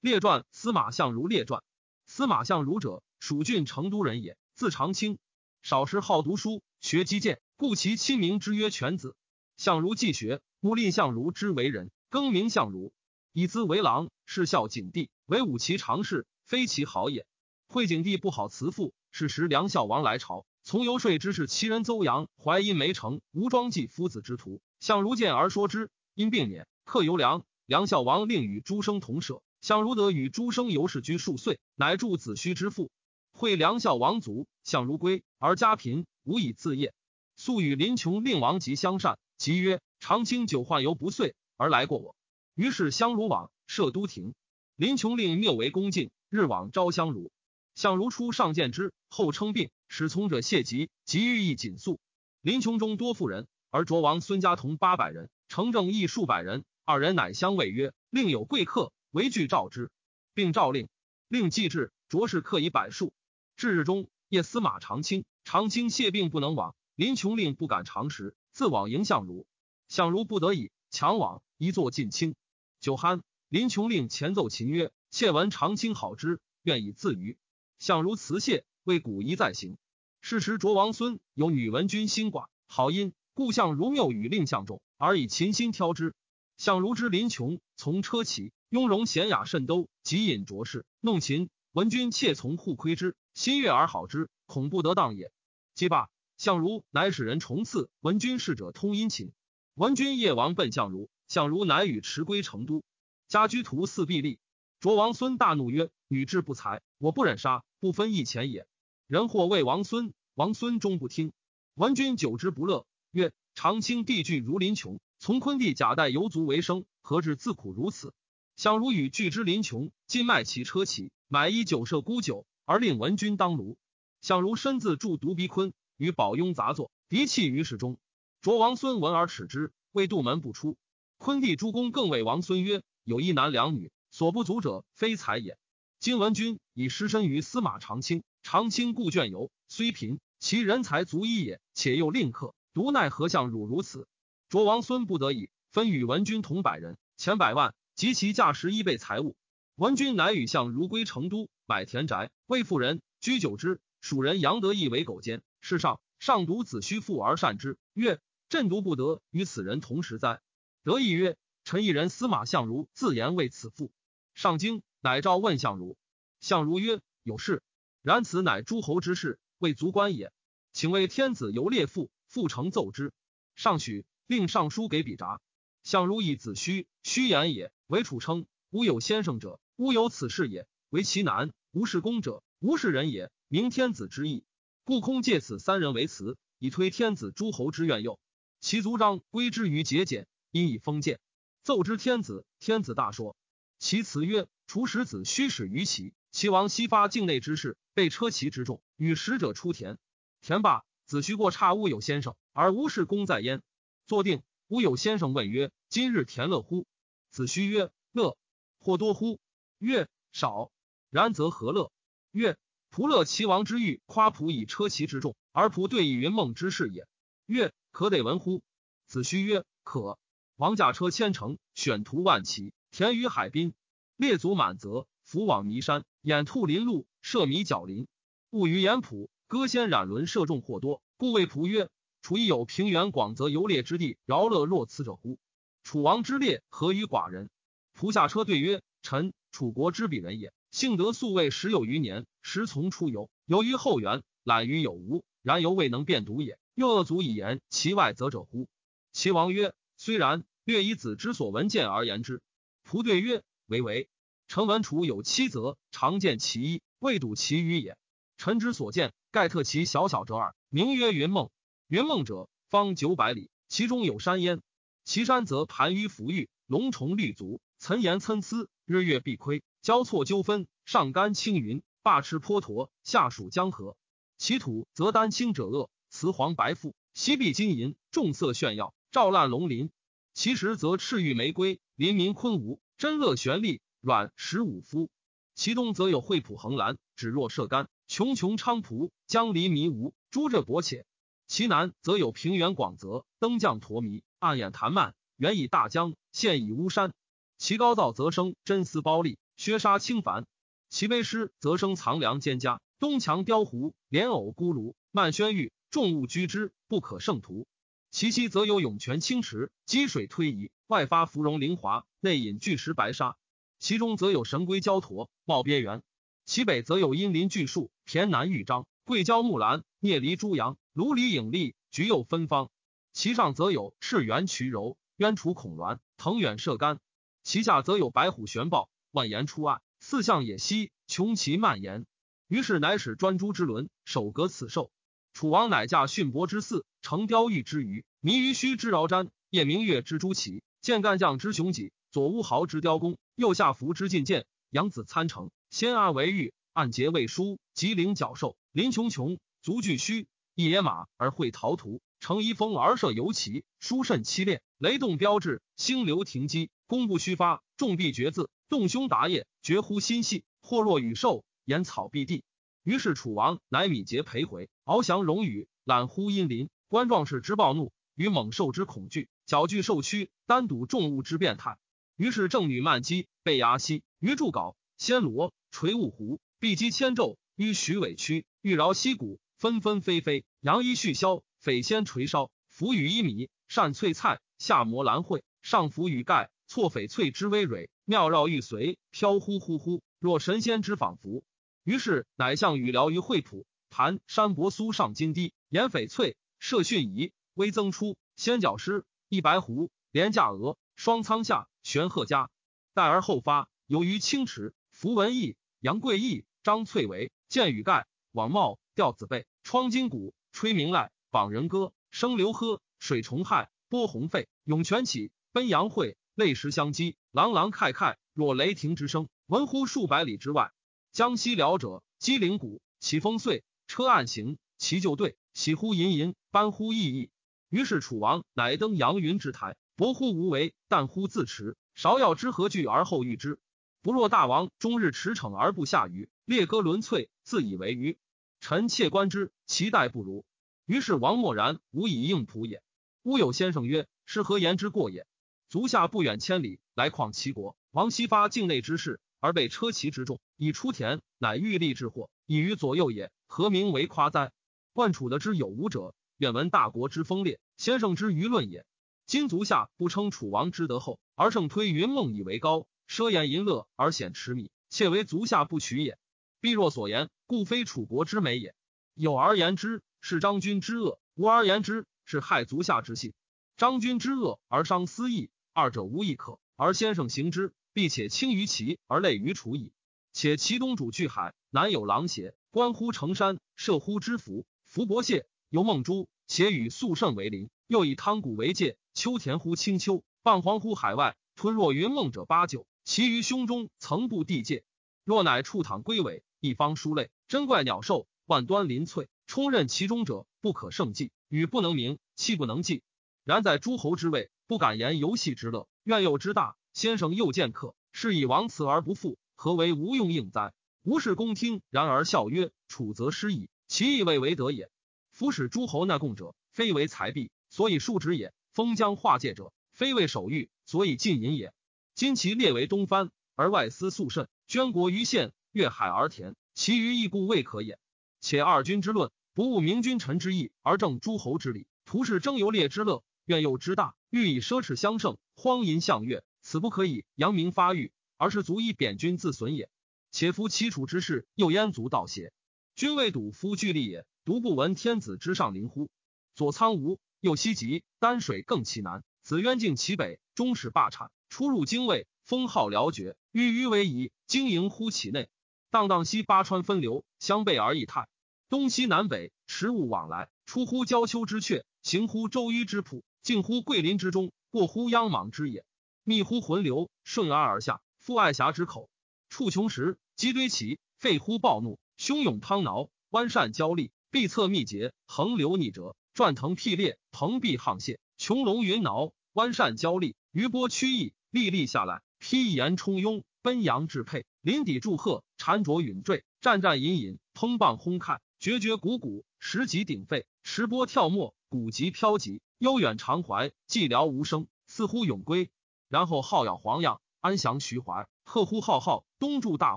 [0.00, 1.62] 列传司马相如列传。
[2.06, 5.18] 司马相如者，蜀郡成都人也，字长卿。
[5.60, 9.14] 少时好读书，学击剑，故其亲名之曰犬子。
[9.58, 12.94] 相如既学，目令相如之为人，更名相如。
[13.34, 17.26] 以资为郎，是孝景帝，为武其常侍，非其好也。
[17.68, 27.44] 惠景帝不好辞赋，是时梁孝王来朝，从游说之事，其人邹阳淮阴梅城吴庄季夫子之徒，相如见而说之，因病免，客游梁。
[27.66, 32.90] 梁孝王令与诸生同舍，相如得与诸生游氏居数岁，乃助子虚之父。
[33.32, 36.94] 会梁孝王族，相如归，而家贫，无以自业。
[37.36, 39.18] 素与林琼令王及相善。
[39.38, 42.14] 即曰：“长卿久患犹不遂，而来过我。”
[42.54, 44.34] 于是相如往，设都亭。
[44.76, 47.30] 林琼令谬为恭敬，日往招相如。
[47.74, 51.98] 相如初上见之，后称病，使从者谢疾，即欲意紧速。
[52.42, 56.64] 林琼中多妇人，而卓王孙家同八百人，城正亦数百人。
[56.84, 59.90] 二人乃相谓曰：“另有贵客，为具召之。”
[60.34, 60.88] 并诏令，
[61.28, 63.12] 令既至，卓氏客以百数。
[63.56, 68.34] 至日中，夜司马长卿，长卿谢病不能往，林琼令不敢长时。
[68.52, 69.46] 自往迎相如，
[69.88, 72.34] 相如不得已，强往一坐进清。
[72.80, 77.36] 酒酣，林琼令前奏秦曰：“妾闻长卿好之，愿以自娱。”
[77.78, 79.76] 相如辞谢，为古一再行。
[80.20, 86.14] 是时卓王孙有女文君心寡，好音，故相如谬与令相中，而以琴心挑之。
[86.56, 91.50] 相如之林琼从车骑，雍容娴雅甚都，极引卓氏弄琴。
[91.72, 95.32] 闻君妾从互窥之，心悦而好之，恐不得当也。
[95.74, 96.08] 既罢。
[96.36, 99.32] 相如乃使人重赐文君侍者通殷勤。
[99.74, 102.84] 文君夜王奔相如，相如乃与驰归成都。
[103.26, 104.38] 家居图四壁立。
[104.78, 108.68] 卓王孙大怒曰：“女志不才，我不忍杀，不分一钱也。”
[109.08, 111.32] 人或谓王孙，王孙终不听。
[111.74, 118.14] 文君久之不乐，曰：“长卿地具如林穷，从昆地假带游族为生，何至自苦如此？”
[118.60, 123.78] 相如与拒之林琼，尽卖其车骑，买衣酒设沽酒，而令文君当奴。
[124.20, 125.72] 相如身自助独逼昆。
[125.96, 127.96] 与宝雍杂作，敌气于室中。
[128.42, 130.76] 卓王孙闻而耻之，谓杜门不出。
[131.16, 135.56] 昆弟诸公更谓王孙曰：“有一男两女，所不足者，非才也。
[135.98, 141.62] 今文君以失身于司马长卿，长卿故倦游，虽贫，其人才足矣也。
[141.72, 144.06] 且又令客，独奈何相汝如此？”
[144.50, 149.36] 卓王孙不得已，分与文君同百人，钱百万，及其价十一倍财物。
[149.74, 153.78] 文君乃与相如归成都，买田宅，为妇人，居久之。
[154.00, 155.42] 蜀人杨得意为狗奸。
[155.60, 158.18] 世上上独子虚富而善之，曰
[158.48, 160.40] ：“朕独不得与此人同时哉？”
[160.82, 163.92] 得意曰：“臣一人司马相如自言为此父。”
[164.32, 165.98] 上京，乃召问相如。
[166.40, 167.62] 相如曰：“有事。
[168.00, 170.32] 然此乃诸侯之事，未足观也。
[170.72, 173.12] 请为天子游列父，父成奏之。
[173.56, 175.42] 上许，令上书给比札。
[175.82, 177.70] 相如以子虚，虚言也。
[177.90, 180.68] 为楚称吾有先生者，吾有此事也。
[180.90, 183.32] 为其难，吾是公者，吾是人也。
[183.48, 184.44] 明天子之意。”
[184.86, 188.20] 故空借此三人为辞，以推天子诸侯之愿诱。
[188.60, 191.18] 其族章归之于节俭，因以封建。
[191.64, 193.36] 奏之天子，天子大说。
[193.80, 199.98] 其辞曰：“除使子虚使于齐，齐王西发境内之事，被车骑之众，与使者出田。
[200.42, 203.62] 田罢，子虚过差吾有先生，而无事功在焉。
[204.06, 206.86] 坐定，吾有先生问曰：‘今日田乐乎？’
[207.30, 208.36] 子虚曰：‘乐。’
[208.78, 209.40] 或多乎？
[209.78, 210.70] 曰：‘少。’
[211.10, 211.90] 然则何乐？
[212.30, 212.58] 曰。”
[212.92, 217.06] 仆乐齐王之欲夸仆以车骑之众，而仆对以云梦之事也。
[217.46, 218.64] 曰：可得闻乎？
[219.06, 220.18] 子虚曰：可。
[220.56, 223.74] 王驾车千乘，选徒万骑，田于海滨，
[224.16, 228.08] 列祖满泽，伏往弥山，掩兔林路，射迷角林。
[228.50, 231.88] 物于言仆，歌先染轮，射中或多，故谓仆曰：
[232.22, 235.38] 楚亦有平原广泽游猎之地，饶乐若此者乎？
[235.82, 237.50] 楚王之列何于寡人？
[237.98, 240.52] 仆下车对曰：臣楚国之鄙人也。
[240.70, 246.58] 幸得素位十有余年，时从出游，游于后园，览于有无，然犹未能辨独也。
[246.74, 248.68] 又恶足以言其外则者乎？
[249.12, 252.40] 齐王曰：虽然，略以子之所闻见而言之。
[252.88, 254.08] 仆对曰：唯唯。
[254.46, 257.96] 臣闻楚有七则，常见其一，未睹其余也。
[258.36, 261.50] 臣之所见，盖特其小小者耳，名曰云梦。
[261.88, 264.62] 云梦者，方九百里，其中有山焉。
[265.10, 269.64] 其山则盘于浮玉，龙虫绿足，岑岩参差，日月必亏。
[269.82, 273.96] 交错纠纷，上干青云，霸赤坡驼，下属江河。
[274.38, 279.90] 其土则丹青者恶，雌黄白富，西壁金银，重色炫耀，照烂龙鳞。
[280.32, 285.10] 其实则赤玉玫瑰，林明昆吾，真乐玄丽，软十五夫。
[285.56, 291.04] 其东则有惠普横兰，指若射干，穷穷昌蒲，江离迷芜，诸这博且。
[291.48, 297.12] 其南则有平原广泽，登降陀弥，暗眼潭漫，远以大江，现以巫山。
[297.58, 299.38] 其高燥则生真丝包丽。
[299.58, 300.46] 削杀轻凡。
[300.88, 307.66] 其卑师则生藏梁蒹葭，东墙雕狐，莲藕孤庐，漫轩玉，众物居之，不可胜图。
[308.10, 313.36] 其西则有涌泉清池，积水推移，外发芙蓉灵华，内隐巨石白沙。
[313.78, 316.02] 其中则有神龟交驼，茂边缘。
[316.46, 322.70] 其北则有阴林巨树，田南玉章，桂椒木兰，聂离朱杨，芦李影丽，菊柚芬芳。
[323.12, 327.00] 其上则有赤猿渠柔，渊楚孔鸾，藤远射干。
[327.42, 332.06] 其下则有白虎玄豹，万岩出岸，四象野溪，穷其蔓延。
[332.46, 334.90] 于是乃使专诸之轮，守隔此兽。
[335.32, 354.62] 楚王乃驾驯伯之嗣，乘雕玉之鱼，迷于须之饶瞻，夜明月之朱旗，见干将之雄戟，左乌豪之雕弓，右下伏之进谏，杨子参城，先阿为玉，暗结为书，吉灵角兽，林穷穷，足巨虚，一野马而会逃图，乘一风而射游骑，殊甚凄烈。
[354.76, 362.44] 雷动标志，星流停机，功不虚发，众必绝字，动胸达业，绝乎心系，或若羽兽，言草必地。
[362.82, 366.68] 于是楚王乃米节陪回，翱翔荣羽，览乎阴林。
[366.88, 371.78] 观壮士之暴怒，与猛兽之恐惧，矫具兽躯，单睹众物之变态。
[372.16, 391.44] 于是正女曼姬，被牙西，于柱槁，仙罗，垂雾湖，碧鸡千昼，于徐尾曲，玉饶溪谷，纷纷飞飞，扬衣絮绡，匪仙垂梢，浮羽衣米，善翠菜，下磨兰蕙，上浮羽盖，错翡翠之微蕊，妙绕玉髓，飘忽忽忽，若神仙之仿佛。
[391.84, 402.48] 于是，乃向羽辽于惠普，盘山伯苏上金堤，言翡翠，射训仪，微增出，仙角师，一白狐，连驾鹅，双仓下，玄鹤家，
[402.94, 404.72] 待而后发，游于清池。
[404.92, 420.72] 符文义、杨贵义、张翠为，见羽盖，网帽，吊子背，窗金鼓，吹鸣籁，榜人歌，声流呵，水虫害，波鸿沸，涌泉起，奔阳会，泪石相击，朗朗慨慨，若雷霆之声，闻乎数百里之外。
[421.12, 427.30] 江西辽者，击灵谷，起风碎，车暗行，其就队，喜乎吟吟，班乎意意。
[427.68, 431.76] 于是楚王乃登阳云之台，薄乎无为，淡乎自持。
[431.96, 433.60] 芍药之何惧而后遇之？
[434.02, 438.18] 不若大王终日驰骋而不下雨，列歌轮翠，自以为愚。
[438.58, 440.44] 臣妾观之，其待不如。
[440.90, 442.82] 于是王默然，无以应仆也。
[443.22, 445.24] 乌有先生曰：“是何言之过也？
[445.68, 447.76] 足下不远千里，来况齐国。
[447.92, 453.30] 王西发境内之事。”而被车骑之众以出田，乃欲立之祸，以于左右也。
[453.46, 454.50] 何名为夸哉？
[454.92, 458.84] 冠楚的之有无者，远闻大国之风烈，先生之舆论也。
[459.26, 466.18] 今足下不称楚王之德厚，而胜推云梦以为高，奢言淫乐而显持米，窃为足下不取也。
[466.60, 468.74] 必若所言，故非楚国之美也。
[469.14, 473.32] 有而言之，是张君之恶；无而言之，是害足下之性。
[473.76, 477.72] 张君之恶而伤私义，二者无一可，而先生行之。
[477.92, 479.92] 必且轻于齐而累于楚矣。
[480.32, 487.68] 且齐东主巨海，南有狼邪，关乎成山，射乎之福，福伯谢，游梦珠，且与肃圣为邻。
[487.88, 491.36] 又以汤谷为界，秋田乎青丘，傍黄乎海外。
[491.56, 494.84] 吞若云梦者八九，其于胸中曾布地界。
[495.24, 501.32] 若乃触躺龟尾，一方殊类，珍怪鸟兽，万端鳞翠，充任其中者，不可胜计。
[501.48, 503.02] 语不能明，气不能记。
[503.42, 506.76] 然在诸侯之位，不敢言游戏之乐，愿有之大。
[506.92, 510.72] 先生又见客，是以王辞而不复，何为无用应哉？
[511.02, 514.88] 吴氏公听，然而笑曰：“楚则失矣，其意未为德也。
[515.32, 521.74] 夫使诸侯纳贡者，非为财币，所以数之也；封疆划界者，非为守御，所以禁淫也。
[522.14, 527.98] 今其列为东藩，而外私肃慎，捐国于县，越海而田，其余亦故未可也。
[528.42, 539.88] 且二君之论，不务明君臣之义，而正诸侯之礼，图是征游猎之乐，愿诱之大，欲以奢侈相胜，荒淫向悦。”此不可以扬名发育，而是足以贬君自损也。
[540.30, 542.52] 且夫齐楚之事，又焉足道邪？
[542.94, 546.10] 君未睹夫巨力也，独不闻天子之上临乎？
[546.54, 549.24] 左苍梧，右西极，丹水更其南。
[549.42, 555.48] 子渊境其北，终始霸产，出入京卫，封号辽绝，郁郁为夷，经营乎其内。
[555.90, 558.28] 荡荡兮八川分流，相背而异泰。
[558.70, 565.84] 东西南北，食物往来，出乎交丘之阙，行乎周淤之浦，近乎桂林之中，过乎央莽之野。
[566.22, 569.10] 密乎浑流，顺而而下，覆爱峡之口。
[569.48, 595.70] 触穷时，积堆起，沸乎暴怒，汹涌汤挠，弯扇交立，必测密结，横流逆折，转腾辟裂，蓬壁沆瀣，穹隆云挠，弯扇交立，余波曲翼，历历下来，披岩冲拥，奔扬至沛，林底祝贺，缠着允坠，战战隐隐，砰棒轰看，决绝鼓鼓，石级鼎沸，石波跳没，鼓级飘急，悠远长怀，寂寥无声，似乎永归。
[596.10, 599.96] 然后好咬黄杨，安详徐怀，贺乎浩浩，东筑大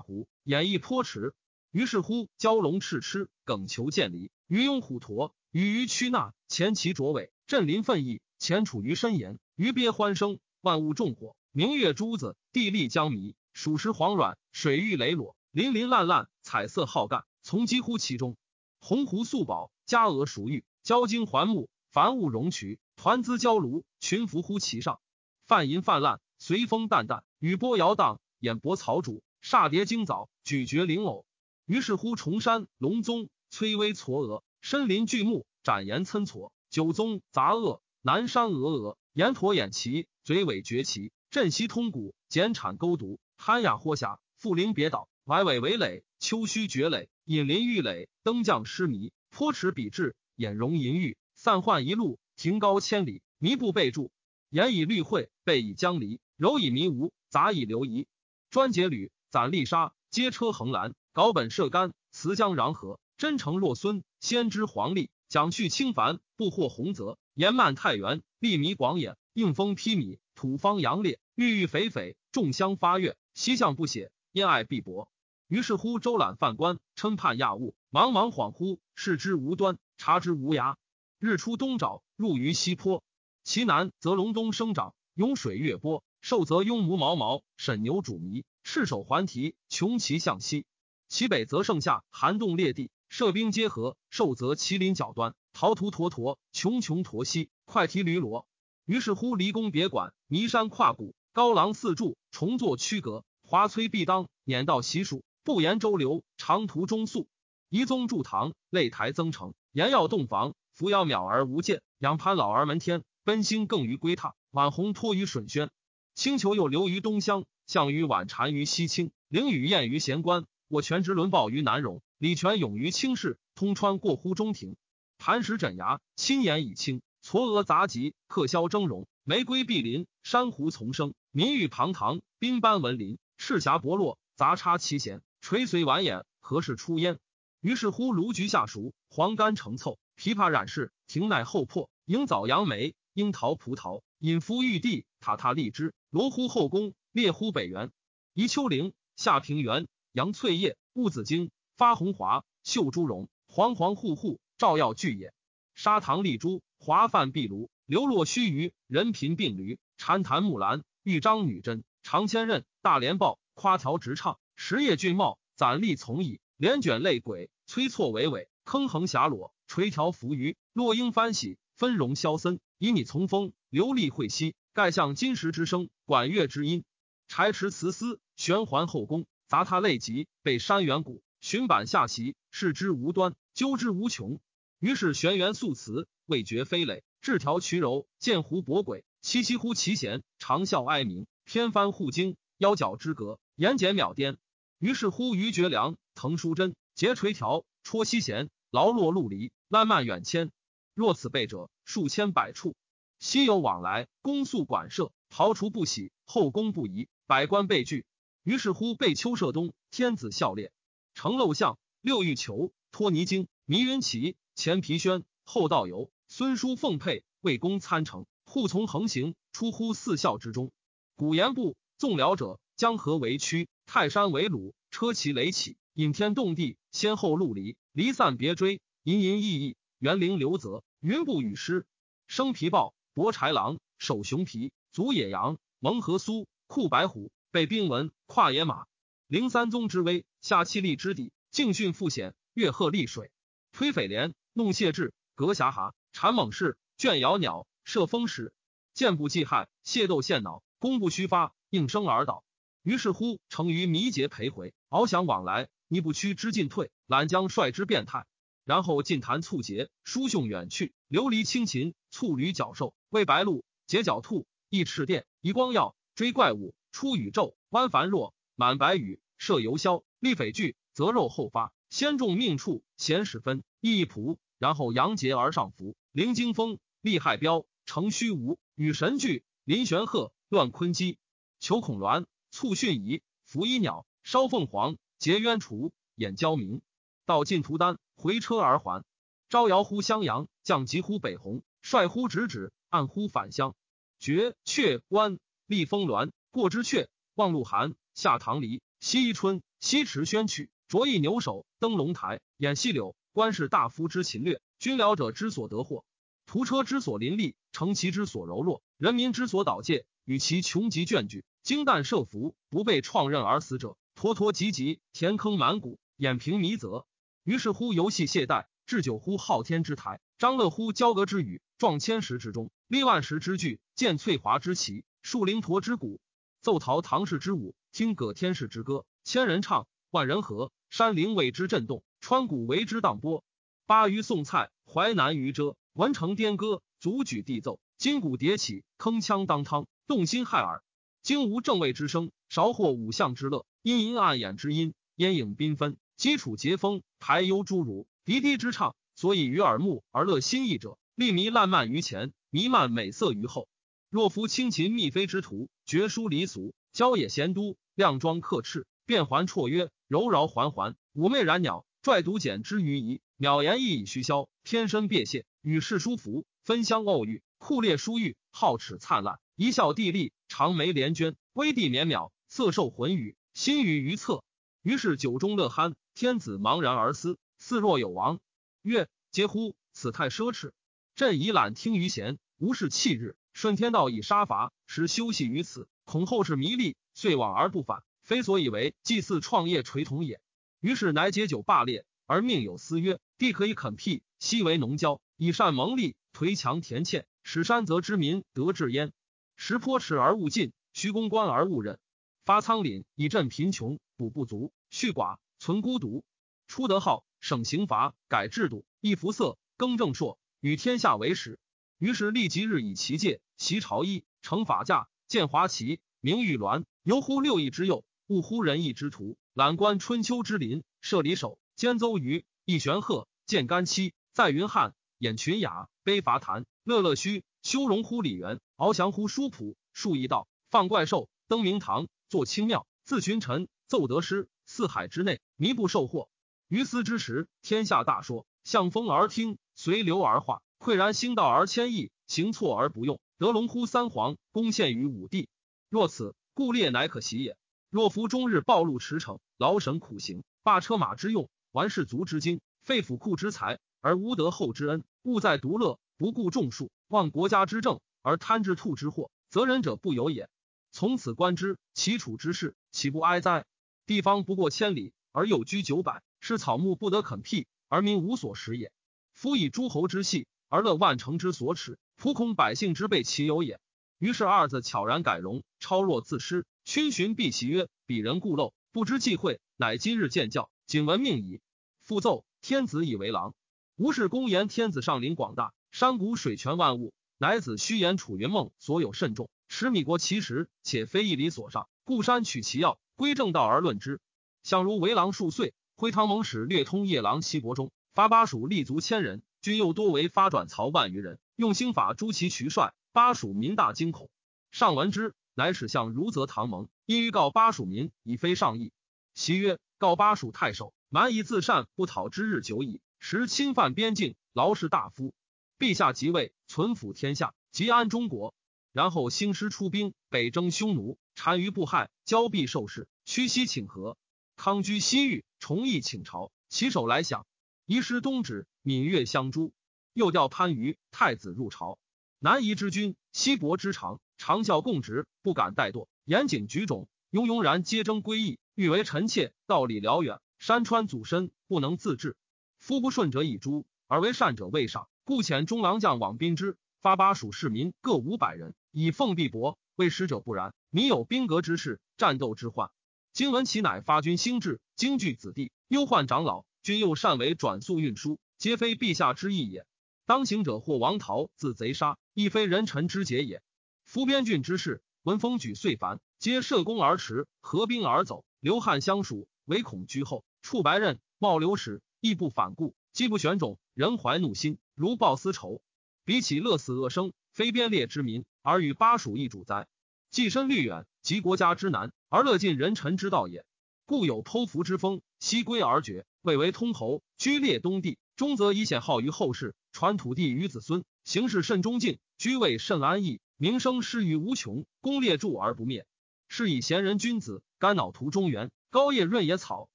[0.00, 1.34] 湖，演绎颇池。
[1.72, 18.38] 于是乎，蛟龙赤螭，耿虬见离，鱼拥虎驼，鱼鱼屈纳，前其卓尾，振林奋翼，前处于深岩，鱼鳖欢声，万物众火，明月珠子，地利将迷，属实黄软，水玉磊裸，鳞鳞烂烂，彩色浩干，从几乎其中。
[18.86, 25.00] 鸿鹄素宝，佳鹅熟玉，交晶环木，凡物融渠，团资交庐，群伏乎其上。
[25.46, 31.24] 泛银泛滥，随风淡淡，雨波摇荡，眼薄草主，煞蝶惊早，咀嚼灵藕。
[31.64, 54.12] 于是乎，崇山龙宗，崔巍嵯峨，深林巨木，展岩参挫，九宗杂恶，南山峨峨，岩驼眼齐，嘴尾绝齐，振溪通谷，剪产钩毒，憨雅豁峡，富林别岛，歪尾围垒，丘墟绝垒，引林玉垒，登将失迷，坡池笔致，眼容银玉，散幻一路，亭高千里，迷步备注，
[54.50, 58.06] 言以绿会，背以江离，柔以迷无，杂以流移，
[58.50, 60.94] 专结履，攒利沙，接车横栏。
[61.14, 75.08] 稿本涉干，词江壤河，真诚若孙，先知黄历，讲去清凡，不获洪泽，言漫太原，利弥广野，应风披靡，土方扬烈，郁郁肥肥，众香发月，西向不写，因爱必薄。
[75.54, 80.74] 于是乎，周览犯官，称判亚物，茫茫恍惚，视之无端，察之无涯。
[81.20, 83.04] 日出东沼，入于西坡，
[83.44, 90.66] 其南则隆冬生长，涌水越波；受则拥母毛毛，沈牛煮糜，赤手环蹄，穷其向西。
[91.06, 98.44] 其北则盛夏，寒冻裂地，射兵皆合；受则麒麟角端，陶图沱沱，穷穷驼溪，快蹄驴骡。
[98.86, 107.28] 于是乎，离宫别馆，弥山跨谷，高廊四柱，重作曲阁，华崔壁当，辇道习蜀，不言周流，长途中宿。
[107.68, 115.70] 遗宗筑堂，擂台增城，言要洞房，扶摇渺而无间，仰攀老而门天，奔星更于归榻，晚红托于笋轩，
[116.14, 120.46] 星球又流于东乡，项羽晚单于西青，凌雨宴于闲关。
[120.68, 124.76] 我权直轮抱于南荣，李全勇于青氏，通川过乎中庭。
[125.18, 129.04] 磐石枕崖，亲言以清；嵯峨杂集，客萧峥嵘。
[129.24, 137.18] 玫瑰碧林，珊瑚丛生，民郁庞堂，滨斑纹林，赤霞薄落，杂插奇弦，垂随晚眼，何事出焉？
[137.60, 147.92] 于是乎，卢橘下熟，黄柑成凑，枇杷染室，庭乃后破，樱枣杨梅，樱桃葡萄，隐伏玉帝，塔塔荔枝，罗乎后宫，列乎北园，
[148.32, 149.86] 宜丘陵，下平原。
[150.12, 155.34] 杨翠叶，兀子荆，发红华，秀珠荣，煌煌户户，照耀巨野。
[155.74, 166.40] 砂糖丽珠，华泛碧炉，流落须臾，人贫病驴，禅檀木兰，玉章女真，长千仞，大连豹，夸条直唱，十叶俊茂，攒立从矣。
[166.56, 176.84] 连卷泪鬼，催错娓娓，坑横狭裸，垂条浮鱼，落英翻喜，分荣萧森，以你从风，流丽会兮，盖向金石之声，管乐之音，
[177.26, 179.26] 柴池慈丝，玄环后宫。
[179.48, 184.40] 杂沓累集，被山远谷，寻板下席，视之无端，究之无穷。
[184.78, 194.36] 于是玄元素辞，味觉飞垒，质条曲柔，见湖博轨，凄凄乎其弦，长啸哀鸣，偏翻护经，腰角之隔，言简秒颠。
[194.78, 200.50] 于是乎于绝良，滕淑贞，结垂条，戳西弦，劳落陆离，烂漫远迁。
[200.94, 202.74] 若此辈者，数千百处，
[203.18, 208.04] 昔有往来，公宿馆舍，庖厨不喜，后宫不宜，百官被拒。
[208.42, 210.72] 于是乎，被丘射东，天子孝烈，
[211.14, 220.72] 成陋巷，六欲求，托尼经，迷云旗，前皮宣，后道游，孙叔奉佩，魏公参乘，护从横行，出乎四孝之中。
[221.14, 231.86] 古言不纵辽者，江河为曲，泰山为鲁，车骑雷起，引天动地，先后陆离，离散别追，隐隐逸逸，园林流泽，云布雨湿。
[232.26, 237.32] 生皮豹，搏豺狼，守熊皮，足野羊，蒙河苏，酷白虎。
[237.50, 238.84] 被兵文跨野马，
[239.28, 243.30] 灵三宗之威，下气力之底，敬训复险，越鹤立水，
[243.72, 248.52] 推匪连，弄谢至，隔峡蛤，缠猛士，倦摇鸟，射风矢，
[248.92, 252.43] 箭不计害，械斗献脑，弓不虚发，应声而倒。
[252.84, 258.26] 于是乎，成于迷结徘回，翱翔往来，尼不屈之进退，览将率之变态。
[258.62, 266.74] 然后进谈促结，书兄远去，流离轻琴，簇驴角兽，喂白鹿，结角兔，翼赤电，移光耀，追怪物。
[266.92, 281.16] 出宇宙，弯繁若满白羽，射游霄，立匪惧，择肉后发，先中命处，咸始分，意一仆，然后扬节而上浮，凌惊风，厉害标，成虚无，与神俱，临玄鹤，乱坤基，
[281.60, 286.82] 求孔鸾，促训仪，伏衣鸟，烧凤凰，结鸳雏，掩交明，
[287.26, 289.04] 道尽图丹，回车而还。
[289.48, 293.74] 招摇乎襄阳，降疾乎北鸿，率乎直指，暗乎返乡，
[294.20, 296.30] 绝阙关，立峰峦。
[296.52, 303.16] 过之阙，望鹿寒，下唐梨，西一春，西池轩曲，着一牛首，登龙台，演西柳。
[303.32, 306.04] 官士大夫之勤略，军僚者之所得获，
[306.46, 317.06] 屠车之所林立，乘其之所柔弱，人民之所导戒，与其穷极倦惧，精弹设伏，不被创刃而死者，坨坨急急，填坑满谷，掩平弥泽。
[317.42, 326.20] 于是乎游戏懈怠，置酒乎昊天之台，张乐乎交阁之宇，壮千石之中，立万石之巨，见翠华之旗，树灵驼之鼓，
[326.60, 333.42] 奏陶唐氏之舞，听葛天氏之歌，千人唱，万人和，山林为之震动，川谷为之荡波。
[333.86, 340.82] 巴于送菜，淮南于遮，文成颠歌，足举地奏，金鼓迭起，铿锵当汤，动心骇耳。
[341.24, 345.96] 经无正位之声，少获五象之乐，阴阴暗眼之音，烟影缤纷。
[346.18, 353.68] 基础节风，排忧诸儒，笛笛之唱，所以于耳目而乐心意者，利弥烂漫于前，弥漫美色于后。
[354.10, 374.42] 若夫清琴密飞之徒，绝书离俗，郊野闲都，靓妆客赤，变环绰约，柔绕环环，妩媚然鸟，拽独简之于仪，鸟言亦以虚销，天身别谢，与世殊服，分香偶遇，酷烈殊欲，皓齿灿烂，一笑地立，长眉连娟，微地绵渺，色受魂语，心语于侧。
[374.82, 375.94] 于是酒中乐酣。
[376.14, 378.40] 天子茫然而思，似若有亡。
[378.82, 379.76] 曰：嗟乎！
[379.92, 380.72] 此太奢侈。
[381.14, 383.36] 朕以懒听于闲，无事弃日。
[383.52, 390.40] 顺天道以杀伐，时休息于此，恐后世迷利，遂往而不返，非所以为祭祀创业垂同也。
[390.80, 399.12] 于是乃解酒罢列，而命有司曰：地可以垦辟，悉为农郊，以善蒙利，颓墙填堑，使山泽之民得治焉。
[399.56, 401.98] 石坡尺而勿进，虚公关而勿任。
[402.44, 405.38] 发仓廪以赈贫穷，补不足，恤寡。
[405.60, 406.24] 存孤独，
[406.66, 411.58] 出德号，省刑罚，改制度，易服色，更正朔，与天下为始。
[411.96, 434.50] 于是立即日以其戒，袭朝衣，乘法驾，见华旗，名玉鸾，游乎六艺之右，悟乎仁义之徒，览观春秋之林，设礼守，兼邹鱼，一玄鹤，见干戚，在云汉，演群雅，悲伐谈，乐乐虚，修容乎李元，翱翔乎书谱，数义道，放怪兽，登明堂，坐清庙，自群臣，奏得诗。
[434.66, 436.28] 四海之内，弥不受祸。
[436.68, 445.48] 于斯之时，天下大说，向风而听，随流而化，喟然兴道而迁易，行错而不用，得龙乎三皇，攻陷于五帝。
[445.88, 447.56] 若此，故列乃可喜也。
[447.88, 460.48] 若夫终日暴露驰骋，劳神苦行，罢车马之用，玩士卒之精，废府库之财，而无得后之恩，勿在独乐，不顾众数，患国家之政，而贪之兔之祸，则人者不有也。
[460.90, 463.66] 从此观之，其处之事，岂不哀哉？
[464.04, 468.90] 地方不过千里，而又居九百，是草木不得垦辟，而民无所食也。
[469.32, 473.78] 夫以诸侯之系，而乐万乘之所耻，仆恐百姓之备其有也。
[474.18, 476.66] 于是二子悄然改容，超若自失。
[476.84, 481.60] 群寻避其曰：“鄙人故陋，不知忌讳，乃今日见教，谨闻命矣。”
[482.02, 483.54] 复奏天子以为郎。
[483.94, 492.98] 吴氏公言天子上临广大，山谷水泉万物，乃子虚言楚云梦所有甚重，使米国其实，且非一理所上，故山取其要。
[493.14, 494.20] 归正道而论之，
[494.64, 504.28] 相如为郎数岁，徽唐蒙使略通夜郎西伯中，发巴蜀立足千人，军又多为发转曹万余人，用兴法诛其渠帅，巴蜀民大惊恐。
[504.72, 508.90] 上闻之，乃使相如则唐蒙，因欲告巴蜀民，以非上意。
[509.32, 515.32] 其曰：告巴蜀太守蛮夷自善，不讨之日久矣，时侵犯边境，劳士大夫。
[515.78, 518.54] 陛下即位，存抚天下，即安中国。
[518.92, 521.18] 然后兴师出兵，北征匈奴。
[521.34, 524.16] 单于不害，交臂受事，屈膝请和。
[524.56, 527.44] 康居西域，重义请朝，起手来享。
[527.86, 529.72] 移师东指，闽越相诛。
[530.12, 531.98] 又调番禺太子入朝。
[532.38, 542.36] 南夷之君，西伯之长，长效共直，不敢怠惰，严谨举种，庸庸然皆争归义，欲为臣妾，道理辽远，山川祖身，不能自治。
[542.78, 549.74] 夫不顺者以诛，而为善者未上，故遣中郎将往宾之，发巴蜀市民各五百人，以奉必帛。
[549.96, 552.90] 为使者不然，民有兵革之事，战斗之患。
[553.32, 559.86] 今闻其乃发军兴志，京聚子弟，忧患长老，君又善为转速运输，皆非陛下之意也。
[560.26, 563.62] 当行者或王逃，自贼杀，亦非人臣之节也。
[564.04, 575.80] 夫边郡之事，闻风举遂凡，皆射弓而驰，合兵而走，流汉相属，唯恐居后，触白刃，冒流矢，亦不反顾，机不选种，人怀怒心，如报私仇。
[576.24, 578.44] 比起乐死恶生，非边列之民。
[578.60, 579.86] 而与巴蜀一主哉？
[580.30, 583.64] 既身虑远，及国家之难，而乐尽人臣之道也。
[584.04, 596.04] 故有剖腹之风，西归而绝，未为通侯，居列东地，终则以显号于后世，传土地于子孙，行事甚忠敬，居位甚安逸，名声施于无穷，功列著而不灭。
[596.48, 599.88] 是以贤人君子，肝脑图中原，高叶润野草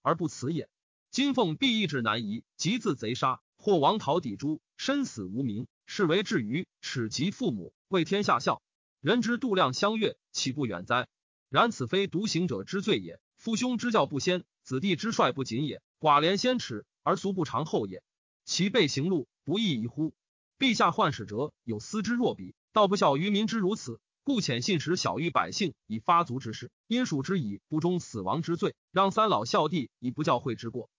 [0.01, 0.69] 而不辞也。
[1.11, 8.63] 金凤必意志难移，即自贼杀，或王逃抵诛，身死无名，是为至于耻及父母，为天下笑。
[8.99, 11.07] 人之度量相悦，岂不远哉？
[11.49, 15.83] 然此非独行者之罪也，父兄之教不先，子弟之率不谨也。
[15.99, 18.01] 寡廉先耻而俗不长后也，
[18.43, 20.15] 其背行路不亦宜乎？
[20.57, 23.99] 陛下患使者有思之若彼，道不孝于民之如此。
[24.23, 30.89] 故遣信使小谕百姓以发足之事，因属之以不忠死亡之罪，让三老孝弟以不教诲之过。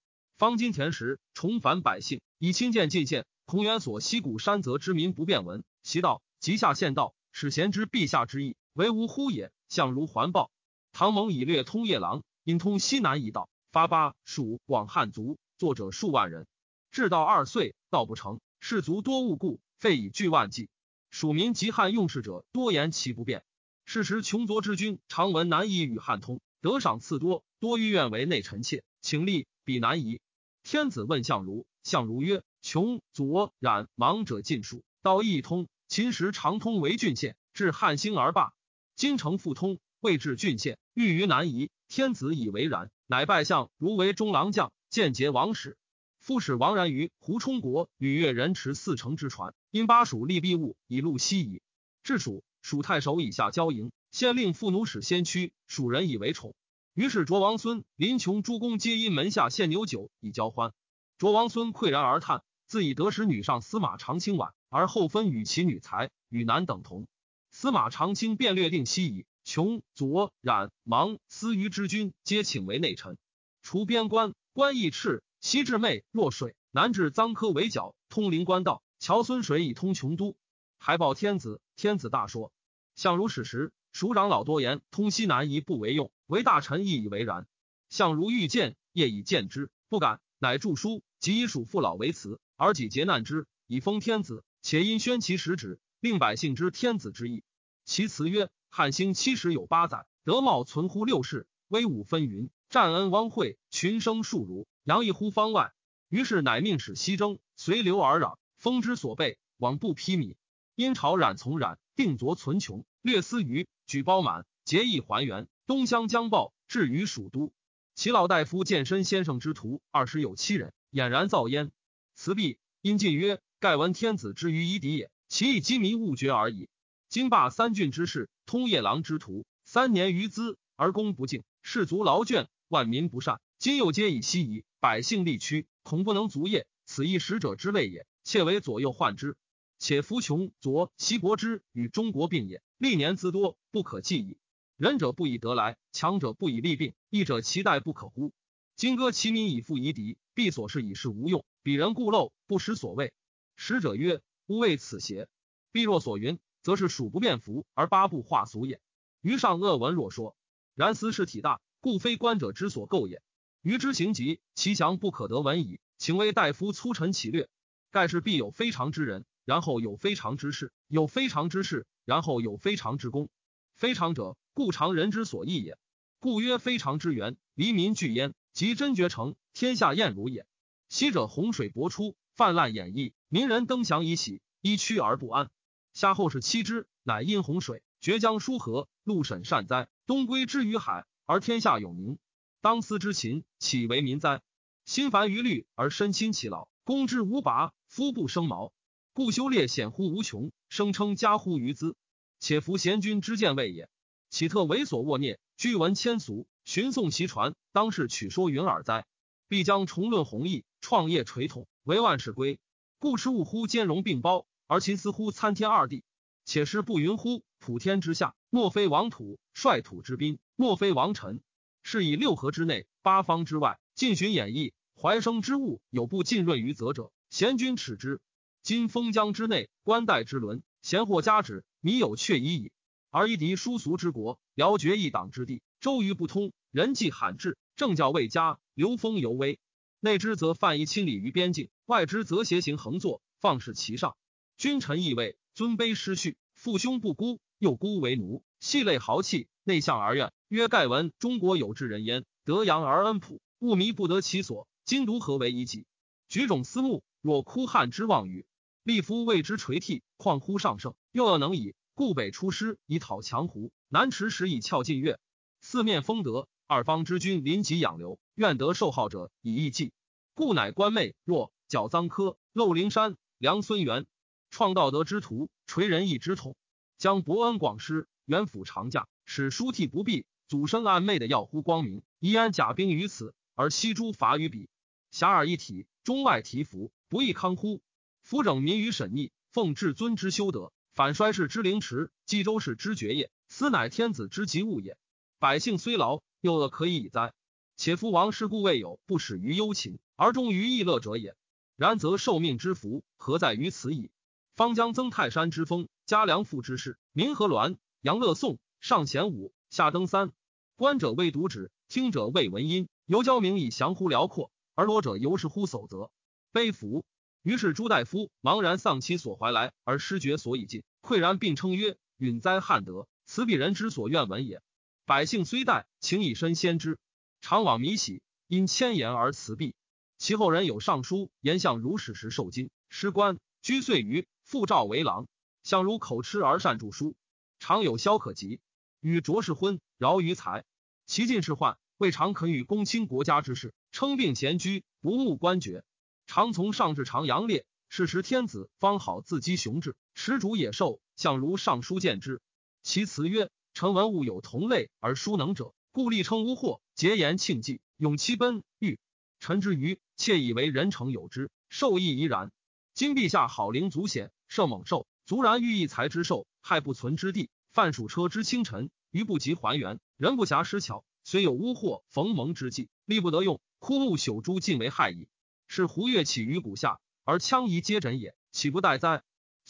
[0.41, 3.27] 方今田时重返百姓，以亲见进献。
[3.45, 9.53] 孔元所西谷山泽之民不便闻，其道即下献道，使贤知陛下之意，为无乎也。
[9.69, 10.51] 相如环抱。
[10.93, 16.47] 唐蒙以略通夜郎，因通西南一道，发巴蜀广汉族，作者数万人。
[16.91, 20.71] 至道二岁，道不成，士卒多误故，废以巨万计。
[21.11, 23.45] 蜀民及汉用事者多言其不便。
[23.85, 30.19] 是时穷卓之君常闻难以与汉通，得赏赐多，多欲愿为内臣妾，请立彼难移。
[30.63, 35.69] 天子问相如，相如曰：穷左冉盲者尽数，道义通。
[35.89, 38.53] 秦时常通为郡县，至汉兴而罢。
[38.95, 41.71] 今城复通，未至郡县，欲于南夷。
[41.89, 45.77] 天子以为然，乃拜相如为中郎将，见节王室。
[46.21, 51.61] 复使王然于胡冲国与越人持四城之船，因巴蜀利弊物以路西夷。
[52.05, 56.55] 至蜀，蜀太守以下交营，先令妇奴使先驱，蜀人以为宠。
[56.95, 60.73] 于是卓王孙林琼诸公皆因门下献牛酒以交欢。
[61.19, 67.07] 卓王孙喟然而叹，自以得使女上司马长卿晚，而后分与其女才与男等同。
[67.51, 73.19] 司马长卿便略定西夷，穷左冉芒司虞之君皆请为内臣，
[73.63, 75.23] 除边关，关易赤。
[75.41, 78.83] 西至昧若水，南至臧科围角，通灵官道。
[78.99, 80.37] 桥孙水以通琼都。
[80.79, 82.53] 还报天子，天子大说。
[82.95, 87.49] 相如史时，蜀长老多言通西南夷不为用，为大臣亦以为然。
[87.89, 94.45] 相如欲见，夜以见之，不敢，乃著书，即以蜀父老为辞，而己劫难之，以封天子。
[94.63, 97.43] 且因宣其实旨，令百姓知天子之意。
[97.85, 104.69] 其辞曰：汉兴七十有八载，德茂存乎六世，威武纷云，战恩汪惠，群生数如。
[104.85, 105.73] 扬溢乎方外，
[106.09, 110.37] 于是乃命使西征，随流而攘，封之所备，往不披靡。
[110.77, 115.49] 因朝冉从冉，定卓存穷，略思余，举包满，结义还原。
[115.71, 117.53] 东乡将报，至于蜀都。
[117.95, 121.71] 其老大夫健身先生之徒二十有七人，俨然造焉。
[122.17, 126.69] 辞毕，因进曰：“盖闻天子之于夷狄也，其以机迷误绝而已。
[127.09, 133.41] 今罢三郡之事，通夜郎之徒，三年余资而功不敬，士卒劳倦，万民不善。
[133.61, 138.09] 今又皆以西夷。”百姓力屈，恐不能足业，此一使者之类也。
[138.25, 139.37] 窃为左右患之。
[139.79, 144.37] 且夫穷左西国之与中国并也，历年滋多，不可计矣。
[144.81, 148.33] 仁者不以德来，强者不以利病，义者其待不可乎？
[148.77, 151.45] 今割其民以复夷狄，必所事以事无用。
[151.63, 153.13] 彼人固陋，不识所谓。
[153.57, 155.29] 使者曰：吾谓此邪？
[155.71, 158.81] 必若所云，则是蜀不变服而八部化俗也。
[159.21, 160.35] 余上恶闻若说，
[160.75, 163.21] 然斯事体大，故非官者之所构也。
[163.61, 165.79] 余之行疾，其祥不可得闻矣。
[165.99, 167.51] 请为大夫粗陈其略。
[167.91, 173.29] 盖是必有非常之人，然后有非常之事；有非常之事，然后有非常之功。
[173.75, 175.79] 非常者，故常人之所异也。
[176.19, 180.47] 故曰非常之源，黎民聚焉，即真绝成，天下晏如也。
[180.89, 185.51] 昔者洪水勃出，泛滥演绎，民人登祥以喜，依趋而不安。
[185.95, 192.19] 夏后氏妻之，乃因洪水绝江疏河，陆沈善哉，东归之于海，而天下有宁。
[192.61, 194.43] 当思之秦，岂为民哉？
[194.85, 198.73] 心烦于虑而身亲其劳，攻之无拔，夫不生毛。
[199.13, 201.97] 故修烈显乎无穷，声称加乎于兹。
[202.39, 203.89] 且夫贤君之见位也，
[204.31, 209.05] 岂特猥琐恶孽，居闻千俗，寻颂其传，当是取说云耳哉？
[209.49, 212.61] 必将重论弘毅，创业垂统，为万世归。
[213.01, 216.05] 故持物乎兼容并包，而秦思乎参天二地。
[216.45, 221.43] 且师不云乎普天之下，莫非王土；率土之滨，莫非王臣。
[221.83, 228.21] 是以六合之内，八方之外，尽寻演绎，怀生之物有不浸润于泽者，贤君耻之。
[228.63, 232.71] 今封疆之内，官代之伦，贤或加之，民有却已矣。
[233.11, 239.59] 而夷狄殊俗之国，辽绝一党之地，周瑜不通，人迹罕至，政教未佳，流风犹微。
[239.99, 244.17] 内之则犯夷亲礼于边境，外之则邪行横坐，放肆其上。
[244.57, 250.33] 君臣义位，尊卑失序，父兄不孤，又孤为奴，系类豪气，内向而怨。
[250.47, 254.69] 曰：盖闻中国有志人焉，德阳而恩朴，物迷不得其所。
[254.85, 255.85] 今独何为一己？
[256.29, 258.47] 举种思慕，若枯汉之望语。
[258.85, 260.95] 立夫为之垂涕，况乎上圣？
[261.11, 265.21] 又要能以故北出师以讨强胡，南持时以翘晋越。
[265.61, 269.93] 四面封德二方之君临己养流，愿得受号者以义计，
[270.33, 274.07] 故乃官妹若矫臧科，漏灵山，梁孙元，
[274.49, 276.57] 创道德之徒，垂仁义之统，
[276.97, 284.71] 将伯恩广施，元辅长驾，使书替不避，祖生暗昧的耀乎光明，宜安甲兵于此，而西诸伐于彼，
[285.13, 287.83] 遐迩一体，中外提服，不亦康乎？
[288.23, 294.99] 辅整民于审逆，奉至尊之修德，反衰世之凌迟，冀州市之绝业，斯乃天子之极物也。
[295.39, 297.33] 百姓虽劳，又恶可以矣哉？
[297.75, 301.35] 且夫王师故未有不始于忧勤，而终于逸乐者也。
[301.75, 304.11] 然则受命之福，何在于此矣？
[304.55, 310.33] 方将增泰山之风，加良赋之势，民和鸾，杨乐颂，上贤武，下登三。
[310.77, 312.91] 观者未读止，听者未闻音。
[313.07, 316.11] 犹交明以降乎辽阔，而罗者犹是乎守则。
[316.53, 317.07] 悲服。
[317.43, 323.09] 于是朱大夫茫然丧其所怀来，而失觉所以尽，喟然并称曰：“允哉汉德！
[323.27, 324.63] 此鄙人之所愿闻也。
[325.05, 326.99] 百姓虽怠，请以身先之，
[327.41, 329.75] 常往弥喜，因千言而辞毕。”
[330.19, 335.27] 其后人有上书言相如史时受金，失官，居岁余，复召为郎。
[335.63, 337.17] 相如口吃而善著书，
[337.59, 338.61] 常有萧可及，
[339.01, 340.65] 与卓氏婚，饶于财。
[341.07, 345.85] 其进士宦，未尝肯与公卿国家之事，称病闲居，不慕官爵。
[346.27, 351.01] 常从上至长阳烈，是时天子方好自击雄志，持主野兽。
[351.17, 352.43] 相如尚书见之，
[352.83, 358.99] 其辞曰：“臣闻物有同类而殊能者，故立称无祸，节言庆忌，勇其奔欲。
[359.39, 362.53] 臣之愚。”窃以为人诚有之，受益宜然。
[362.93, 367.49] 今陛下好灵足显，射猛兽，足然欲一才之兽，害不存之地。
[367.73, 375.29] 犯属车之清晨，余不及还原，人不暇施巧，虽有污祸逢蒙之计，力不得用，枯木朽株尽为害矣。
[375.67, 379.23] 是胡越起于谷下，而羌夷皆枕也，岂不待哉？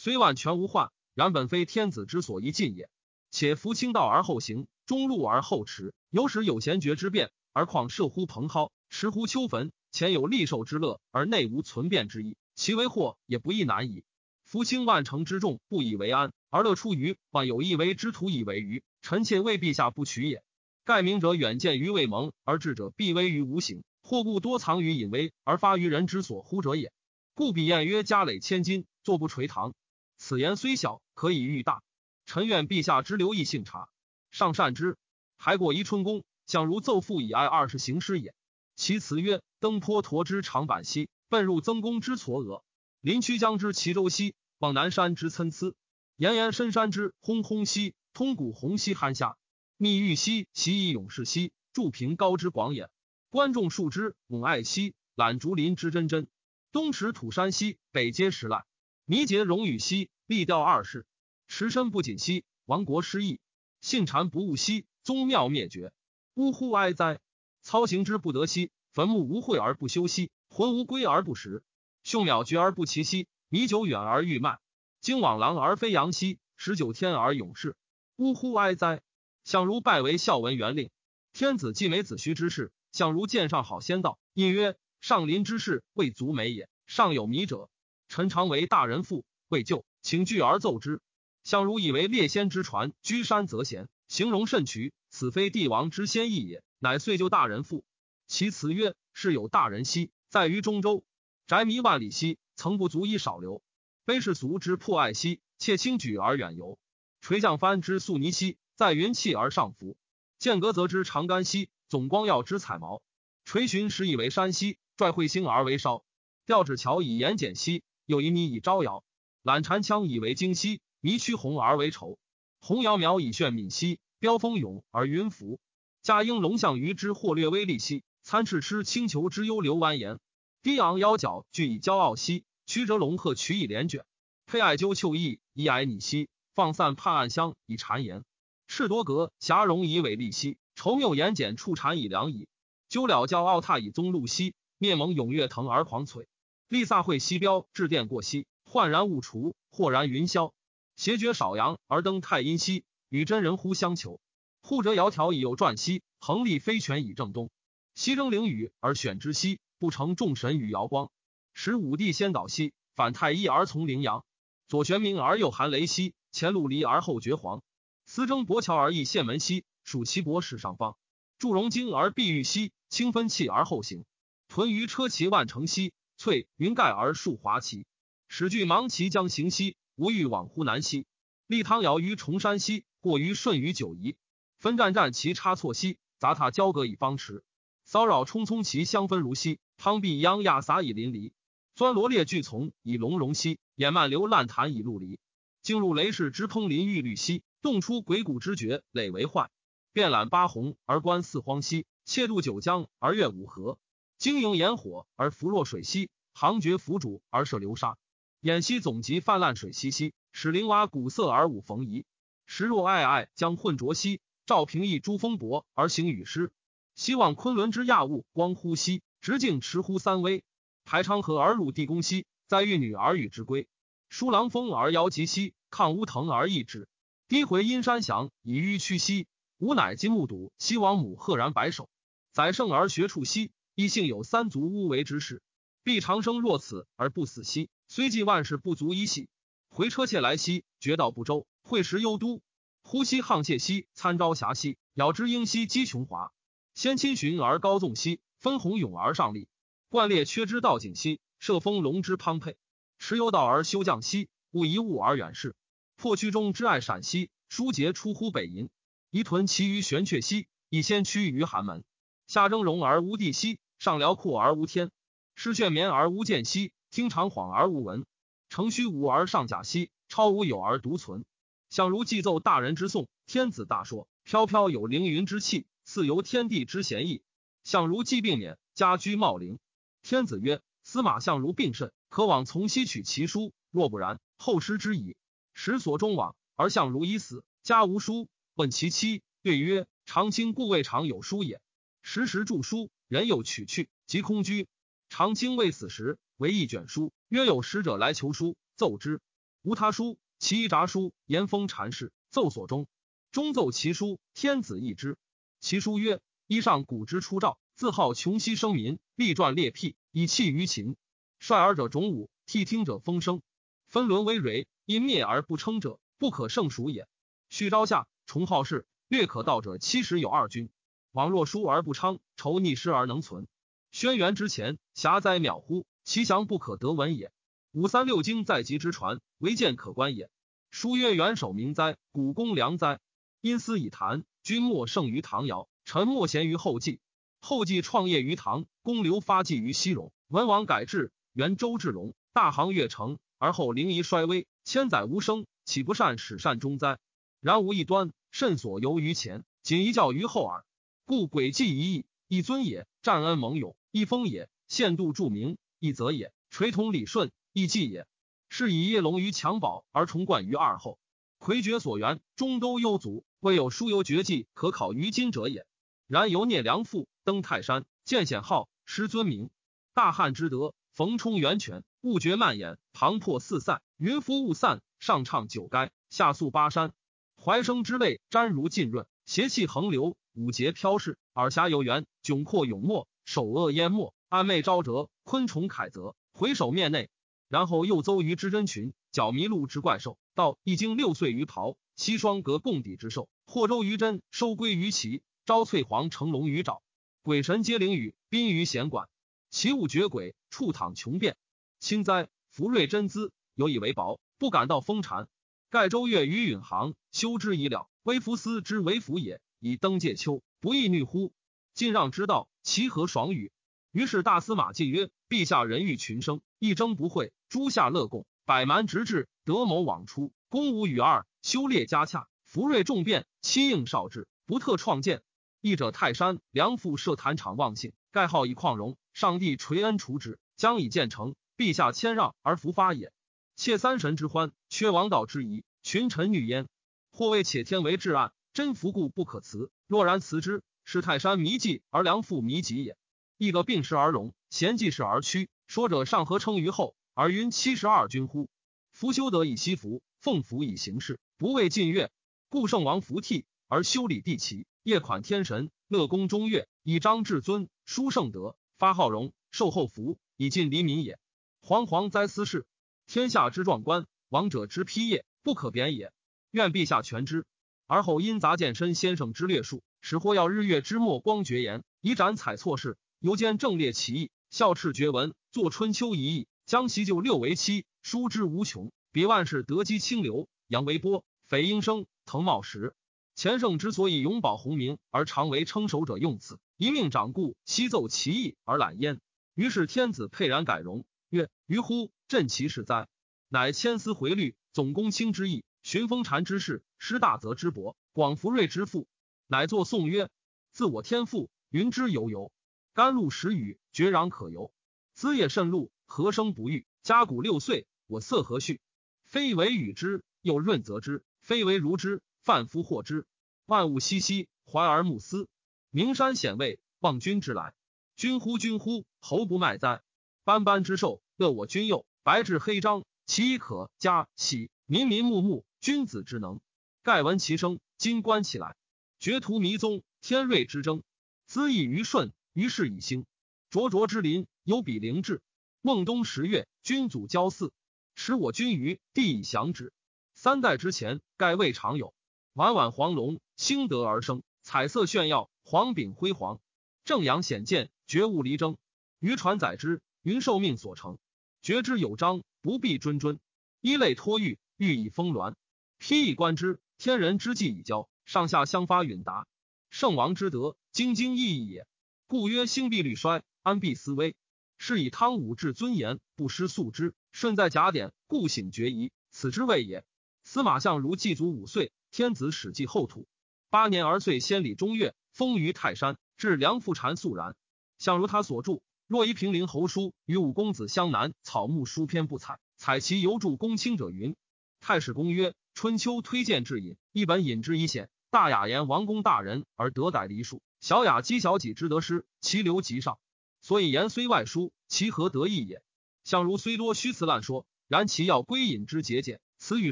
[0.03, 2.89] 虽万全无患，然本非天子之所宜尽也。
[3.29, 9.71] 且夫清道而后行，中路而后驰，有使有贤绝之变，而况射乎蓬蒿，持乎丘坟。
[9.91, 14.03] 前有利寿之乐，而内无存变之意，其为祸也不亦难矣。
[14.43, 18.81] 夫轻万乘之众，不以为安，而乐出于万有一为之徒以为愚。
[19.03, 20.43] 臣妾为陛下不取也。
[20.83, 23.83] 盖明者远见于未萌，而智者必危于无形。
[24.01, 26.91] 或故多藏于隐微，而发于人之所呼者也。
[27.35, 29.75] 故彼晏曰：“家累千金，坐不垂堂。”
[30.23, 31.81] 此言虽小，可以喻大。
[32.27, 33.89] 臣愿陛下之留意性察，
[34.29, 34.95] 上善之。
[35.35, 38.35] 还过宜春宫，想如奏父以爱二十行师也。
[38.75, 42.61] 其辞曰：“登坡驼之长坂兮，奔入曾公之嵯峨；
[43.01, 45.73] 临曲江之齐州兮，望南山之参差；
[46.17, 49.37] 岩岩深山之轰轰兮，通古洪兮酣下；
[49.77, 52.85] 密玉兮，其以勇士兮，筑平高之广也；
[53.31, 56.27] 观众树之猛爱兮，揽竹林之真真；
[56.71, 58.61] 东持土山兮，北接石烂；
[59.11, 61.01] 弥结荣与兮，立调二世；
[61.49, 63.39] 持身不谨兮，亡国失义；
[63.81, 65.91] 信谗不务兮，宗庙灭绝。
[66.35, 67.19] 呜呼哀哉！”
[67.61, 71.61] 操行之不得兮，坟墓无秽而不修兮，魂无归而不食，
[72.03, 74.59] 凶渺绝而不齐兮，米久远而欲迈，
[75.01, 77.75] 经往狼而非阳兮，十九天而永逝。
[78.15, 79.01] 呜呼哀哉！
[79.43, 80.89] 相如拜为孝文元令，
[81.33, 86.69] 天子既美子虚之事，相如见上好先道，隐曰：上临之事未足美也。
[86.87, 87.69] 上有迷者，
[88.11, 90.99] 臣常为大人父，未就，请具而奏之。
[91.45, 96.61] 相如以为列仙之传，居山则贤，形容甚渠，此非帝王之先意也。
[96.77, 97.85] 乃遂就大人父，
[98.27, 101.05] 其辞曰：“是有大人兮，在于中州，
[101.47, 103.63] 宅弥万里兮，曾不足以少留。
[104.05, 106.77] 卑世俗之破爱兮，切轻举而远游。
[107.21, 109.95] 垂降帆之素泥兮，在云气而上浮。
[110.37, 113.01] 剑阁则之长干兮，总光耀之彩毛。
[113.45, 116.03] 垂寻时以为山兮，拽彗星而为烧。
[116.45, 119.05] 吊指桥以言简兮，又以你以招摇。
[119.41, 122.19] 揽缠枪以为惊兮，迷驱红而为愁。
[122.59, 125.61] 红窈窕以炫敏兮，飙风涌而云浮。”
[126.03, 130.19] 嘉应龙象鱼之或略微利兮，参翅吃青裘之优流蜿蜒。
[130.61, 134.03] 低昂腰角俱以骄傲兮，曲折龙鹤取以连卷。
[134.45, 138.25] 佩艾灸秋意以矮拟兮，放散畔岸香以谗言。
[138.67, 142.49] 赤多格霞容以伟丽兮，愁谬言简触谗以良矣。
[142.89, 146.25] 鸠了教傲踏以宗禄兮，面蒙踊跃腾而狂璀。
[146.71, 150.53] 丽萨会西标致电过兮，焕然物除，豁然云霄。
[150.95, 154.21] 邪绝少阳而登太阴兮，与真人乎相求。
[154.61, 157.49] 护折窈窕以右转西，横立飞泉以正东。
[157.93, 161.11] 西征凌雨而选之西，不成众神与瑶光。
[161.53, 164.23] 使武帝先导西，反太一而从陵阳。
[164.69, 167.61] 左玄冥而右含雷西，前陆离而后绝黄。
[168.05, 170.95] 司征伯乔而易县门西，属其伯使上方。
[171.37, 174.05] 祝融经而碧玉西，清分气而后行。
[174.47, 177.87] 屯于车骑万乘西，翠云盖而树华旗。
[178.27, 181.07] 始具芒骑将行西，无欲往乎南西。
[181.47, 184.15] 立汤尧于崇山西，过于顺于九夷。
[184.59, 187.43] 分战战其差错兮，杂沓交阁以方池，
[187.85, 191.31] 骚扰冲冲其相分如溪，汤碧央亚洒以淋漓，
[191.73, 195.19] 钻罗列巨丛以龙容兮，掩漫流烂潭以陆离。
[195.63, 199.49] 进入雷氏之烹林玉律溪，动出鬼谷之绝累为坏。
[199.91, 203.79] 遍览八洪而观四荒兮，切渡九江而越五河。
[204.21, 207.97] 经营炎火而浮若水溪，行绝浮主而射流沙。
[208.43, 212.05] 偃溪总集泛滥水溪溪，使灵蛙古色而舞逢夷。
[212.45, 216.51] 时若爱爱将混浊兮，赵平易诸风伯而行雨师。
[216.93, 220.43] 希望昆仑之亚物光乎兮，直径持乎三危。
[220.85, 223.67] 台昌河而入地宫兮，在玉女而与之归。
[224.09, 226.87] 疏狼风而摇极兮，抗乌藤而易之。
[227.27, 229.25] 低回阴山响以迂曲兮，
[229.57, 231.89] 吾乃金木笃西王母赫然白首。
[232.33, 233.49] 宰圣而学处兮，
[233.81, 235.41] 亦幸有三足乌为之事。
[235.81, 237.71] 必长生若此而不死兮。
[237.87, 239.27] 虽尽万事不足一系，
[239.69, 242.43] 回车切来兮，绝道不周，会时幽都。
[242.83, 246.31] 呼吸沆瀣兮，参朝霞兮，咬之鹰兮，击琼华。
[246.75, 249.47] 先亲寻而高纵兮，分鸿涌而上立。
[249.89, 252.57] 贯列缺之道景兮，射风龙之滂沛。
[252.99, 255.55] 持有道而修降兮，勿一物而远视。
[255.95, 258.69] 破区中之爱陕兮，疏节出乎北银。
[259.09, 261.83] 夷屯其于玄阙兮，以先趋于寒门。
[262.27, 264.91] 下峥嵘而无地兮，上辽阔而无天。
[265.33, 266.71] 失卷绵而无间兮。
[266.91, 268.05] 听长恍而无闻，
[268.47, 271.25] 乘虚无而上假兮，超无有而独存。
[271.71, 277.23] 相如既奏大人之颂，天子大说，飘飘有凌云之气，似游天地之贤意。
[277.63, 279.57] 相如既病免，家居茂陵。
[280.03, 283.51] 天子曰：司马相如病甚，可往从西取其书。
[283.71, 285.15] 若不然，后失之矣。
[285.55, 288.29] 时所终往，而相如已死，家无书。
[288.53, 291.59] 问其妻，对曰：长卿故未尝有书也。
[292.03, 294.69] 时时著书，人有取去，即空居。
[295.09, 296.17] 长卿未死时。
[296.37, 299.19] 为一卷书，约有使者来求书，奏之，
[299.63, 302.87] 无他书，其一札书，言风禅事，奏所中，
[303.33, 305.17] 中奏其书，天子译之。
[305.59, 310.95] 其书曰：衣上古之初诏，自号穷熙生民，立传列辟，以弃于秦。
[311.37, 313.41] 率尔者种武，替听者风声。
[313.89, 317.09] 分伦为蕊，因灭而不称者，不可胜数也。
[317.49, 320.69] 续昭下，崇好事，略可道者七十有二君。
[321.11, 323.47] 往若疏而不昌，仇逆失而能存。
[323.91, 325.85] 轩辕之前，狭哉渺乎！
[326.03, 327.31] 其详不可得闻也。
[327.71, 330.29] 五三六经在籍之传，唯见可观也。
[330.69, 332.99] 书曰：“元首明哉，古公良哉。
[333.41, 337.01] 因思以谈，君莫胜于唐尧，臣莫贤于后继。
[337.41, 340.13] 后继创业于唐，公刘发迹于西戎。
[340.27, 346.99] 文王改制，元周至隆，大行越成，而后灵仪衰微，千载无声，岂不善始善终哉？
[347.41, 350.63] 然无一端，甚所由于前，仅一教于后耳。
[351.11, 358.07] 故诡计一义，一尊也；战恩盟勇，一封也；限度著名。”一则也，垂统理顺，一计也。
[358.47, 360.99] 是以叶龙于襁褓而重冠于二后，
[361.37, 365.67] 魁绝所缘，中都幽族，未有书游绝技可考于今者也。
[366.07, 369.49] 然由聂良父登泰山，见显号，失尊名。
[369.93, 376.93] 大汉之德，逢冲源泉，物绝蔓延，磅礴四散，云浮雾散，上畅九垓，下溯巴山。
[377.35, 384.13] 怀生之泪沾如浸润，邪气横流，五节飘逝，耳霞有缘，窘迫永没，首恶淹没。
[384.29, 387.09] 暗昧昭折，昆虫凯泽，回首面内，
[387.49, 396.81] 然后又邹于之真群，角麋鹿之怪兽，到一经六岁于袍，七双隔共底之兽，霍州于真，收归于齐，招翠黄成龙于爪，
[397.23, 399.09] 鬼神皆灵雨，宾于闲馆，
[399.49, 401.35] 其物绝鬼，处躺穷变。
[401.81, 405.27] 清哉，福瑞真姿，有以为薄，不敢道风禅。
[405.69, 411.33] 盖周月于允行，修之已了，微服斯之为福也，以登界丘，不亦昵乎？
[411.75, 413.51] 晋让之道，其何爽与？
[413.91, 425.21] 于是大司马进曰：“陛下人欲群生，一争不讳，诸夏乐共，百蛮直至，德谋往出，公无与二，修列加洽，福瑞众变，亲应少志，不特创建。
[425.61, 428.97] 义者泰山，梁父设坛场忘信，盖号以旷容。
[429.13, 431.35] 上帝垂恩除之，将以建成。
[431.55, 433.13] 陛下谦让而弗发也。
[433.55, 436.67] 窃三神之欢，缺王道之仪，群臣欲焉。
[437.11, 439.71] 或谓且天为至暗，真福故不可辞。
[439.87, 442.97] 若然辞之，是泰山迷迹而梁父迷己也。”
[443.37, 445.49] 亦个病时而荣，贤济世而屈。
[445.67, 448.49] 说者上何称于后，而云七十二君乎？
[448.91, 452.11] 夫修德以息福，奉福以行事，不为近悦。
[452.49, 461.17] 故圣王服替而修理地齐，夜款天神，乐宫中岳，以彰至尊，殊圣德，发号荣，受后福，以尽黎民也。
[461.63, 462.65] 惶惶哉斯事！
[463.07, 466.11] 天下之壮观，王者之披业，不可贬也。
[466.51, 467.45] 愿陛下全之。
[467.91, 472.97] 而后因杂见身先生之略述，使或要日月之末光绝言，以展采错事。
[473.19, 478.93] 犹见正列其意，孝赤绝文，作春秋一义，将其就六为七，书之无穷。
[479.11, 482.95] 别万事得积清流，杨维波、匪应生、滕茂实，
[483.35, 489.19] 前圣之所以永保洪名而常为称首者，用此一命掌故，悉奏其意而揽焉。
[489.53, 493.09] 于是天子沛然改容，曰：“于乎，朕其事哉！”
[493.51, 499.07] 乃千思回律，总公卿之意，寻风禅之事，师大泽之伯，广福瑞之父。
[499.47, 500.29] 乃作颂曰
[500.71, 502.51] ：“自我天赋，云之悠悠，
[502.93, 504.71] 甘露时雨，绝壤可游。
[505.13, 506.85] 滋叶甚露，何生不育？
[507.03, 508.79] 家谷六岁，我色何序？
[509.23, 513.27] 非为与之，又润泽之；非为如之。”泛夫获之，
[513.65, 515.47] 万物熙熙，怀而慕思。
[515.91, 517.75] 名山显位，望君之来。
[518.15, 520.01] 君乎君乎，侯不迈哉？
[520.43, 522.05] 斑斑之兽，乐我君右。
[522.23, 524.71] 白质黑章，其可嘉喜。
[524.91, 526.59] 民民睦睦，君子之能。
[527.01, 528.75] 盖闻其声，今观其来。
[529.19, 531.01] 绝图弥宗，天瑞之争。
[531.45, 533.25] 资益于顺，于是以兴。
[533.69, 535.41] 灼灼之林，有比灵志。
[535.79, 537.71] 孟冬十月，君祖交祀，
[538.15, 539.93] 使我君于地以降之。
[540.33, 542.13] 三代之前，盖未尝有。
[542.51, 546.59] 晚晚黄龙兴德而生，彩色炫耀，黄炳辉煌，
[547.05, 548.75] 正阳显见，绝物离争。
[549.19, 551.17] 渔船载之，云受命所成。
[551.61, 553.39] 觉之有章，不必谆谆。
[553.79, 555.55] 一类托玉，欲以峰峦。
[555.99, 559.45] 披以观之，天人之际以交，上下相发允达。
[559.91, 561.85] 圣王之德，兢兢意义也。
[562.25, 564.35] 故曰：兴必虑衰，安必思危。
[564.79, 567.13] 是以汤武至尊严，不失素之。
[567.31, 570.03] 顺在甲典，故醒决疑，此之谓也。
[570.43, 571.91] 司马相如祭祖五岁。
[572.09, 573.27] 天子始继后土，
[573.69, 574.39] 八年而岁。
[574.39, 576.17] 先礼中岳，封于泰山。
[576.37, 577.55] 至梁父禅肃然。
[577.99, 584.35] 相如他所著，若一平陵侯书与五公子相南草木书篇不采，采其犹著公卿者云。
[584.81, 588.09] 太史公曰：春秋推荐至隐，一本隐之一显。
[588.31, 593.19] 大雅言王公大人而得逮黎庶，小雅讥小己之得失，其流极上。
[593.61, 595.83] 所以言虽外书，其何得意也？
[596.23, 599.91] 相如虽多虚辞滥说，然其要归隐之节俭，此与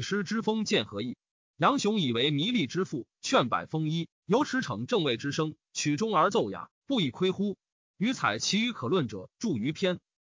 [0.00, 1.16] 诗之风见何异？
[1.56, 7.56] 杨雄以为弥利之父，劝百风衣，由驰骋正位之声，曲中而奏雅，不以亏乎？
[7.96, 10.00] 余采其余可论者，著于篇。